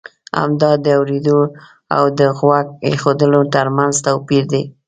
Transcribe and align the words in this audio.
همدا 0.39 0.71
د 0.85 0.87
اورېدو 0.97 1.39
او 1.95 2.03
د 2.19 2.21
غوږ 2.37 2.65
اېښودنې 2.87 3.41
ترمنځ 3.55 3.95
توپی 4.05 4.37
ر 4.43 4.45
دی. 4.51 4.63